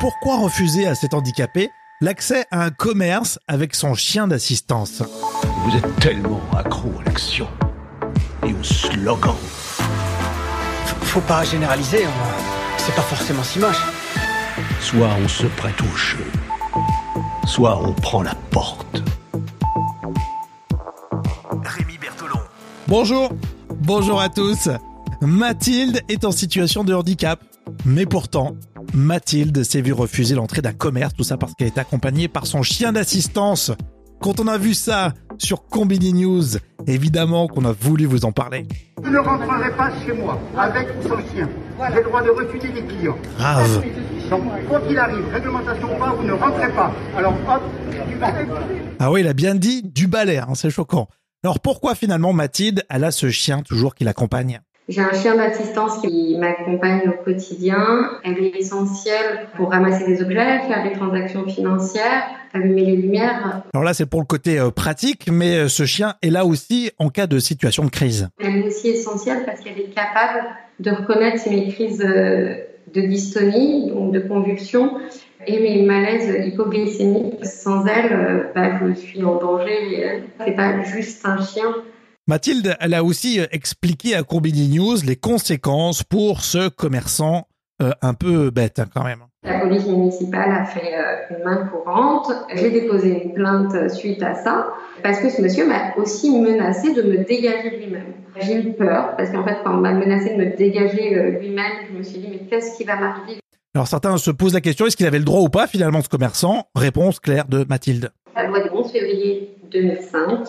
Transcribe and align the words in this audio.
pourquoi 0.00 0.38
refuser 0.38 0.86
à 0.86 0.94
cet 0.94 1.12
handicapé 1.12 1.70
l'accès 2.00 2.46
à 2.50 2.64
un 2.64 2.70
commerce 2.70 3.38
avec 3.46 3.74
son 3.74 3.94
chien 3.94 4.26
d'assistance? 4.26 5.02
Vous 5.62 5.76
êtes 5.76 5.96
tellement 5.96 6.40
accro 6.56 6.90
à 7.00 7.04
l'action 7.04 7.46
et 8.46 8.52
au 8.54 8.64
slogan. 8.64 9.36
Faut 11.02 11.20
pas 11.20 11.44
généraliser, 11.44 12.06
c'est 12.78 12.94
pas 12.94 13.02
forcément 13.02 13.42
si 13.42 13.58
moche. 13.58 13.82
Soit 14.80 15.10
on 15.22 15.28
se 15.28 15.46
prête 15.46 15.80
au 15.82 15.96
jeu, 15.96 16.24
soit 17.46 17.78
on 17.86 17.92
prend 17.92 18.22
la 18.22 18.34
porte. 18.50 19.02
Rémi 21.62 21.98
Bertolon. 21.98 22.40
Bonjour, 22.88 23.30
bonjour 23.82 24.18
à 24.18 24.30
tous. 24.30 24.70
Mathilde 25.20 26.00
est 26.08 26.24
en 26.24 26.32
situation 26.32 26.84
de 26.84 26.94
handicap. 26.94 27.40
Mais 27.84 28.06
pourtant, 28.06 28.56
Mathilde 28.94 29.62
s'est 29.62 29.80
vue 29.80 29.92
refuser 29.92 30.34
l'entrée 30.34 30.62
d'un 30.62 30.72
commerce, 30.72 31.14
tout 31.14 31.24
ça 31.24 31.36
parce 31.36 31.54
qu'elle 31.54 31.68
est 31.68 31.78
accompagnée 31.78 32.28
par 32.28 32.46
son 32.46 32.62
chien 32.62 32.92
d'assistance. 32.92 33.72
Quand 34.20 34.40
on 34.40 34.46
a 34.48 34.58
vu 34.58 34.74
ça 34.74 35.14
sur 35.38 35.64
Combini 35.66 36.12
News, 36.12 36.44
évidemment 36.86 37.46
qu'on 37.46 37.64
a 37.64 37.72
voulu 37.72 38.04
vous 38.04 38.24
en 38.24 38.32
parler. 38.32 38.66
Vous 39.02 39.10
ne 39.10 39.18
rentrerez 39.18 39.74
pas 39.76 39.90
chez 40.04 40.12
moi 40.12 40.38
avec 40.58 40.88
ou 40.98 41.08
sans 41.08 41.18
chien. 41.32 41.48
J'ai 41.90 41.96
le 41.96 42.04
droit 42.04 42.22
de 42.22 42.30
refuser 42.30 42.68
des 42.68 42.84
clients. 42.84 43.16
Grave. 43.38 43.82
Donc, 44.28 44.42
quoi 44.68 44.80
qu'il 44.80 44.98
arrive, 44.98 45.26
réglementation 45.32 45.96
ou 45.96 45.98
pas, 45.98 46.12
vous 46.12 46.24
ne 46.24 46.32
rentrez 46.32 46.70
pas. 46.72 46.92
Alors, 47.16 47.34
hop, 47.48 47.62
du 48.08 48.16
balai. 48.16 48.46
Ah 48.98 49.10
oui, 49.10 49.20
il 49.20 49.26
a 49.26 49.32
bien 49.32 49.54
dit 49.54 49.82
du 49.82 50.06
balai, 50.06 50.38
hein, 50.38 50.54
c'est 50.54 50.70
choquant. 50.70 51.08
Alors 51.42 51.58
pourquoi 51.58 51.94
finalement 51.94 52.34
Mathilde, 52.34 52.84
elle 52.90 53.04
a 53.04 53.10
ce 53.10 53.30
chien 53.30 53.62
toujours 53.62 53.94
qui 53.94 54.04
l'accompagne? 54.04 54.60
J'ai 54.90 55.02
un 55.02 55.12
chien 55.12 55.36
d'assistance 55.36 55.98
qui 55.98 56.36
m'accompagne 56.36 57.02
au 57.08 57.22
quotidien. 57.22 58.10
Elle 58.24 58.44
est 58.44 58.56
essentielle 58.58 59.46
pour 59.56 59.70
ramasser 59.70 60.04
des 60.04 60.20
objets, 60.20 60.62
faire 60.66 60.82
des 60.82 60.90
transactions 60.98 61.46
financières, 61.46 62.24
allumer 62.52 62.84
les 62.84 62.96
lumières. 62.96 63.62
Alors 63.72 63.84
là, 63.84 63.94
c'est 63.94 64.06
pour 64.06 64.18
le 64.18 64.26
côté 64.26 64.58
euh, 64.58 64.72
pratique, 64.72 65.30
mais 65.30 65.58
euh, 65.58 65.68
ce 65.68 65.84
chien 65.84 66.14
est 66.22 66.30
là 66.30 66.44
aussi 66.44 66.90
en 66.98 67.08
cas 67.08 67.28
de 67.28 67.38
situation 67.38 67.84
de 67.84 67.90
crise. 67.90 68.30
Elle 68.40 68.56
est 68.56 68.66
aussi 68.66 68.88
essentielle 68.88 69.44
parce 69.46 69.60
qu'elle 69.60 69.78
est 69.78 69.94
capable 69.94 70.48
de 70.80 70.90
reconnaître 70.90 71.48
mes 71.48 71.68
crises 71.68 72.02
euh, 72.04 72.56
de 72.92 73.00
dystonie, 73.02 73.92
donc 73.92 74.10
de 74.10 74.18
convulsions, 74.18 74.98
et 75.46 75.60
mes 75.60 75.82
malaises 75.82 76.48
hypoglycémiques. 76.48 77.46
Sans 77.46 77.86
elle, 77.86 78.50
bah, 78.56 78.80
je 78.84 78.92
suis 78.94 79.22
en 79.22 79.36
danger. 79.36 80.24
C'est 80.44 80.56
pas 80.56 80.82
juste 80.82 81.24
un 81.24 81.40
chien. 81.40 81.76
Mathilde, 82.30 82.76
elle 82.78 82.94
a 82.94 83.02
aussi 83.02 83.40
euh, 83.40 83.46
expliqué 83.50 84.14
à 84.14 84.22
Combini 84.22 84.68
News 84.68 84.98
les 85.04 85.16
conséquences 85.16 86.04
pour 86.04 86.42
ce 86.42 86.68
commerçant 86.68 87.48
euh, 87.82 87.90
un 88.02 88.14
peu 88.14 88.50
bête 88.50 88.78
hein, 88.78 88.86
quand 88.94 89.02
même. 89.02 89.24
La 89.42 89.58
police 89.58 89.84
municipale 89.84 90.52
a 90.52 90.64
fait 90.64 90.94
euh, 90.96 91.36
une 91.36 91.44
main 91.44 91.66
courante. 91.66 92.30
J'ai 92.54 92.70
déposé 92.70 93.24
une 93.24 93.34
plainte 93.34 93.90
suite 93.90 94.22
à 94.22 94.36
ça 94.36 94.68
parce 95.02 95.18
que 95.18 95.28
ce 95.28 95.42
monsieur 95.42 95.66
m'a 95.66 95.96
aussi 95.96 96.30
menacé 96.30 96.94
de 96.94 97.02
me 97.02 97.24
dégager 97.24 97.78
lui-même. 97.78 98.14
J'ai 98.40 98.62
eu 98.62 98.74
peur 98.74 99.16
parce 99.16 99.30
qu'en 99.30 99.44
fait, 99.44 99.56
quand 99.64 99.74
on 99.74 99.80
m'a 99.80 99.92
menacé 99.92 100.36
de 100.36 100.36
me 100.36 100.56
dégager 100.56 101.32
lui-même, 101.40 101.88
je 101.90 101.98
me 101.98 102.02
suis 102.04 102.20
dit 102.20 102.28
mais 102.30 102.46
qu'est-ce 102.48 102.76
qui 102.78 102.84
va 102.84 102.94
m'arriver? 102.94 103.40
Alors 103.74 103.88
certains 103.88 104.16
se 104.18 104.30
posent 104.30 104.54
la 104.54 104.60
question, 104.60 104.86
est-ce 104.86 104.96
qu'il 104.96 105.06
avait 105.06 105.18
le 105.18 105.24
droit 105.24 105.40
ou 105.40 105.48
pas 105.48 105.66
finalement 105.66 106.00
ce 106.00 106.08
commerçant? 106.08 106.68
Réponse 106.76 107.18
claire 107.18 107.48
de 107.48 107.66
Mathilde. 107.68 108.12
La 108.36 108.46
loi 108.46 108.60
du 108.60 108.70
11 108.70 108.92
février 108.92 109.56
2005 109.72 110.44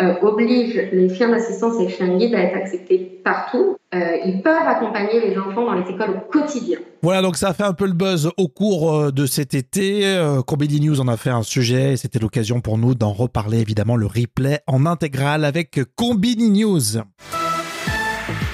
euh, 0.00 0.14
oblige 0.22 0.74
les 0.92 1.14
chiens 1.14 1.28
d'assistance 1.28 1.80
et 1.80 1.84
les 1.84 1.88
chiens 1.90 2.16
guides 2.16 2.34
à 2.34 2.40
être 2.40 2.56
acceptés 2.56 3.20
partout. 3.24 3.76
Euh, 3.94 4.16
ils 4.26 4.42
peuvent 4.42 4.66
accompagner 4.66 5.20
les 5.20 5.38
enfants 5.38 5.66
dans 5.66 5.74
les 5.74 5.88
écoles 5.88 6.10
au 6.10 6.30
quotidien. 6.32 6.78
Voilà, 7.02 7.22
donc 7.22 7.36
ça 7.36 7.50
a 7.50 7.54
fait 7.54 7.62
un 7.62 7.74
peu 7.74 7.86
le 7.86 7.92
buzz 7.92 8.30
au 8.36 8.48
cours 8.48 8.92
euh, 8.92 9.12
de 9.12 9.24
cet 9.26 9.54
été. 9.54 10.04
Euh, 10.04 10.42
Combini 10.42 10.80
News 10.80 11.00
en 11.00 11.06
a 11.06 11.16
fait 11.16 11.30
un 11.30 11.44
sujet 11.44 11.92
et 11.92 11.96
c'était 11.96 12.18
l'occasion 12.18 12.60
pour 12.60 12.76
nous 12.76 12.94
d'en 12.96 13.12
reparler 13.12 13.60
évidemment 13.60 13.94
le 13.96 14.06
replay 14.06 14.60
en 14.66 14.84
intégrale 14.84 15.44
avec 15.44 15.80
Combini 15.94 16.50
News. 16.50 16.98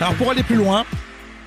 Alors 0.00 0.14
pour 0.14 0.30
aller 0.30 0.42
plus 0.42 0.56
loin, 0.56 0.84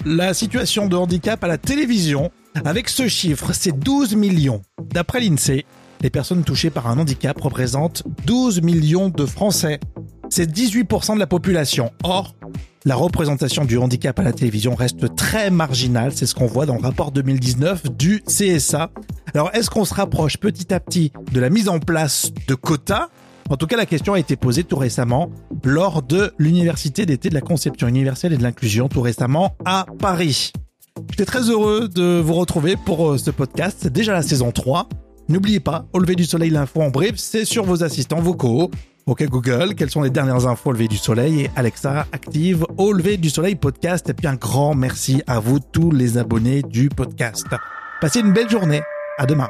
la 0.06 0.34
situation 0.36 0.88
de 0.88 0.96
handicap 0.96 1.44
à 1.44 1.48
la 1.48 1.58
télévision, 1.58 2.32
avec 2.66 2.90
ce 2.90 3.08
chiffre, 3.08 3.54
c'est 3.54 3.78
12 3.78 4.16
millions. 4.16 4.62
D'après 4.94 5.20
l'INSEE, 5.20 5.66
les 6.02 6.10
personnes 6.10 6.44
touchées 6.44 6.70
par 6.70 6.88
un 6.88 6.98
handicap 6.98 7.40
représentent 7.40 8.04
12 8.26 8.62
millions 8.62 9.10
de 9.10 9.26
Français. 9.26 9.80
C'est 10.30 10.50
18% 10.50 11.16
de 11.16 11.20
la 11.20 11.28
population. 11.28 11.92
Or, 12.04 12.36
la 12.86 12.96
représentation 12.96 13.66
du 13.66 13.78
handicap 13.78 14.18
à 14.20 14.24
la 14.24 14.32
télévision 14.32 14.76
reste 14.76 15.16
très 15.16 15.50
marginale, 15.50 16.14
c'est 16.14 16.26
ce 16.26 16.36
qu'on 16.36 16.46
voit 16.46 16.66
dans 16.66 16.76
le 16.76 16.82
rapport 16.82 17.12
2019 17.12 17.92
du 17.98 18.24
CSA. 18.26 18.92
Alors 19.34 19.50
est-ce 19.54 19.70
qu'on 19.70 19.86
se 19.86 19.94
rapproche 19.94 20.38
petit 20.38 20.74
à 20.74 20.80
petit 20.80 21.12
de 21.32 21.40
la 21.40 21.50
mise 21.50 21.68
en 21.68 21.80
place 21.80 22.32
de 22.48 22.56
quotas? 22.56 23.10
En 23.50 23.58
tout 23.58 23.66
cas, 23.66 23.78
la 23.78 23.88
question 23.88 24.14
a 24.14 24.20
été 24.20 24.36
posée 24.36 24.64
tout 24.64 24.78
récemment 24.78 25.32
lors 25.64 26.04
de 26.04 26.32
l'Université 26.38 27.08
d'été 27.08 27.30
de 27.30 27.34
la 27.34 27.42
conception 27.42 27.88
universelle 27.88 28.32
et 28.32 28.38
de 28.38 28.44
l'inclusion, 28.44 28.88
tout 28.88 29.02
récemment 29.02 29.56
à 29.66 29.88
Paris. 29.98 30.54
J'étais 31.10 31.26
très 31.26 31.50
heureux 31.50 31.90
de 31.90 32.22
vous 32.24 32.36
retrouver 32.36 32.76
pour 32.76 33.10
euh, 33.10 33.18
ce 33.18 33.32
podcast, 33.32 33.88
déjà 33.88 34.14
la 34.14 34.22
saison 34.22 34.52
3. 34.52 34.88
N'oubliez 35.30 35.60
pas, 35.60 35.86
au 35.94 36.00
lever 36.00 36.16
du 36.16 36.26
soleil, 36.26 36.50
l'info 36.50 36.82
en 36.82 36.90
brief, 36.90 37.18
c'est 37.18 37.46
sur 37.46 37.64
vos 37.64 37.84
assistants 37.84 38.20
vocaux. 38.20 38.72
Ok 39.06 39.24
Google, 39.28 39.76
quelles 39.76 39.90
sont 39.92 40.02
les 40.02 40.10
dernières 40.10 40.48
infos 40.48 40.72
au 40.72 40.74
lever 40.74 40.88
du 40.88 40.98
soleil? 40.98 41.42
Et 41.42 41.52
Alexa 41.56 42.08
active 42.12 42.66
au 42.78 42.92
lever 42.92 43.18
du 43.18 43.30
soleil 43.30 43.56
podcast. 43.56 44.10
Et 44.10 44.14
puis 44.14 44.28
un 44.28 44.36
grand 44.36 44.74
merci 44.74 45.22
à 45.28 45.40
vous 45.40 45.60
tous 45.60 45.92
les 45.92 46.18
abonnés 46.18 46.64
du 46.64 46.90
podcast. 46.90 47.48
Passez 48.02 48.22
une 48.22 48.34
belle 48.34 48.50
journée. 48.50 48.82
À 49.20 49.26
demain. 49.26 49.50